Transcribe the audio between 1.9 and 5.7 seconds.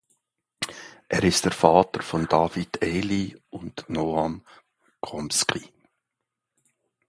von David Eli und Noam Chomsky.